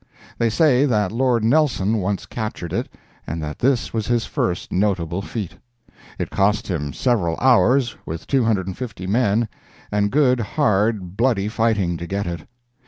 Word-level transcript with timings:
They 0.39 0.49
say 0.49 0.87
that 0.87 1.11
Lord 1.11 1.43
Nelson 1.43 1.97
once 1.97 2.25
captured 2.25 2.73
it 2.73 2.89
and 3.27 3.39
that 3.43 3.59
this 3.59 3.93
was 3.93 4.07
his 4.07 4.25
first 4.25 4.71
notable 4.71 5.21
feat. 5.21 5.57
It 6.17 6.31
cost 6.31 6.65
him 6.69 6.91
several 6.91 7.37
hours, 7.39 7.95
with 8.03 8.25
250 8.25 9.05
men, 9.05 9.47
and 9.91 10.11
good, 10.11 10.39
hard, 10.39 11.15
bloody 11.15 11.47
fighting, 11.47 11.97
to 11.97 12.07
get 12.07 12.25
it. 12.25 12.47